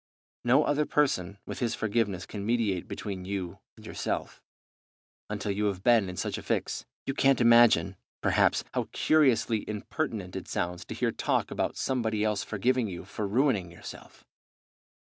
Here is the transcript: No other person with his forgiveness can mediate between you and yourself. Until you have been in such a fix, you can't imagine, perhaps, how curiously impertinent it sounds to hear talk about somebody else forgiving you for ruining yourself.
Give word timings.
No 0.43 0.63
other 0.63 0.87
person 0.87 1.37
with 1.45 1.59
his 1.59 1.75
forgiveness 1.75 2.25
can 2.25 2.43
mediate 2.43 2.87
between 2.87 3.23
you 3.23 3.59
and 3.77 3.85
yourself. 3.85 4.41
Until 5.29 5.51
you 5.51 5.65
have 5.65 5.83
been 5.83 6.09
in 6.09 6.17
such 6.17 6.39
a 6.39 6.41
fix, 6.41 6.87
you 7.05 7.13
can't 7.13 7.39
imagine, 7.39 7.97
perhaps, 8.19 8.63
how 8.73 8.89
curiously 8.93 9.63
impertinent 9.69 10.35
it 10.35 10.47
sounds 10.47 10.85
to 10.85 10.95
hear 10.95 11.11
talk 11.11 11.51
about 11.51 11.77
somebody 11.77 12.23
else 12.23 12.43
forgiving 12.43 12.87
you 12.87 13.05
for 13.05 13.27
ruining 13.27 13.69
yourself. 13.69 14.25